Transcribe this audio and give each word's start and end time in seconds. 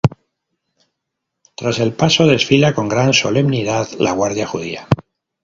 Tras 1.55 1.77
el 1.77 1.93
paso 1.93 2.25
desfila 2.25 2.73
con 2.73 2.89
gran 2.89 3.13
solemnidad 3.13 3.87
"la 3.99 4.13
guardia 4.13 4.47
judía". 4.47 4.87